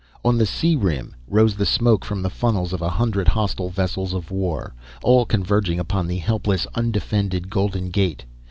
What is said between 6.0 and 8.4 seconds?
the helpless, undefended Golden Gate.